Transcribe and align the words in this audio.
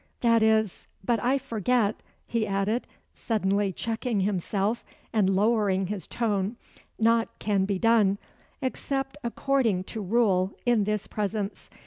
That 0.21 0.41
is 0.41 0.87
but 1.03 1.19
I 1.23 1.37
forget," 1.37 1.97
he 2.25 2.47
added, 2.47 2.87
suddenly 3.13 3.71
checking 3.71 4.21
himself, 4.21 4.83
and 5.13 5.29
lowering 5.35 5.85
his 5.85 6.07
tone, 6.07 6.55
"naught 6.97 7.29
can 7.37 7.65
be 7.65 7.77
done, 7.77 8.17
except 8.63 9.15
according 9.23 9.83
to 9.93 10.01
rule, 10.01 10.53
in 10.65 10.85
this 10.85 11.05
presence. 11.05 11.69